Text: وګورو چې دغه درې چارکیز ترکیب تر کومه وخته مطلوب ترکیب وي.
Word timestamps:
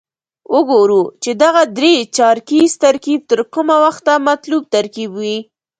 وګورو 0.55 1.01
چې 1.23 1.31
دغه 1.43 1.63
درې 1.77 1.95
چارکیز 2.17 2.71
ترکیب 2.83 3.21
تر 3.31 3.39
کومه 3.53 3.77
وخته 3.85 4.13
مطلوب 4.27 4.63
ترکیب 4.75 5.09
وي. 5.19 5.37